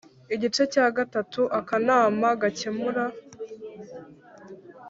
[0.35, 3.05] Igice cya gatatu Akanama gakemura